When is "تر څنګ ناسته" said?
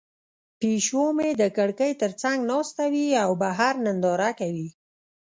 2.01-2.83